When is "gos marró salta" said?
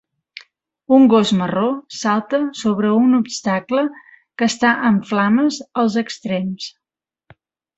1.13-2.39